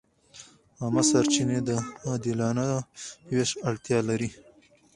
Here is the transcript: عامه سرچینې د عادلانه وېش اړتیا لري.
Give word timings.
عامه 0.81 1.03
سرچینې 1.09 1.59
د 1.67 1.69
عادلانه 2.05 2.65
وېش 3.29 3.51
اړتیا 3.69 3.99
لري. 4.09 4.29